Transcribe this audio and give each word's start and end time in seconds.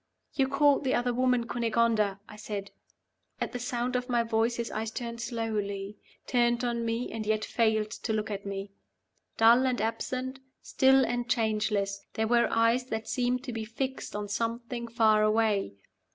"You 0.33 0.47
called 0.47 0.83
the 0.83 0.95
other 0.95 1.13
woman 1.13 1.47
Cunegonda," 1.47 2.19
I 2.27 2.35
said. 2.35 2.71
At 3.39 3.51
the 3.51 3.59
sound 3.59 3.95
of 3.95 4.09
my 4.09 4.23
voice 4.23 4.55
his 4.55 4.71
eyes 4.71 4.89
turned 4.89 5.21
slowly 5.21 5.99
turned 6.25 6.63
on 6.63 6.83
me, 6.85 7.11
and 7.11 7.23
yet 7.23 7.45
failed 7.45 7.91
to 7.91 8.11
look 8.11 8.31
at 8.31 8.43
me. 8.43 8.71
Dull 9.37 9.67
and 9.67 9.79
absent, 9.79 10.39
still 10.59 11.05
and 11.05 11.29
changeless, 11.29 12.03
they 12.15 12.25
were 12.25 12.47
eyes 12.49 12.85
that 12.85 13.07
seemed 13.07 13.43
to 13.43 13.53
be 13.53 13.63
fixed 13.63 14.15
on 14.15 14.27
something 14.27 14.87
far 14.87 15.21
away. 15.21 15.75